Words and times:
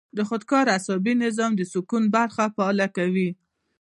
د 0.17 0.19
خودکار 0.29 0.65
اعصابي 0.75 1.13
نظام 1.25 1.51
د 1.55 1.61
سکون 1.71 2.03
برخه 2.15 2.43
فعاله 2.55 2.87
کوي- 2.97 3.29